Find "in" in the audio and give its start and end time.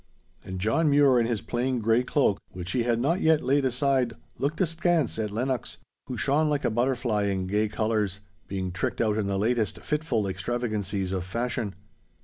1.19-1.27, 7.25-7.45, 9.19-9.27